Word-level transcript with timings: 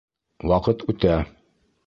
Ваҡыт 0.51 0.87
үтә! 0.95 1.21